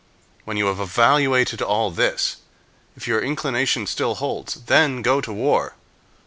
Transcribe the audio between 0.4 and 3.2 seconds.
When you have evaluated all this, if